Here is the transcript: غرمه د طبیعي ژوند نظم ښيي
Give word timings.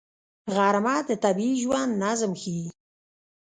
غرمه 0.55 0.95
د 1.09 1.11
طبیعي 1.23 1.55
ژوند 1.63 1.91
نظم 2.03 2.31
ښيي 2.41 2.67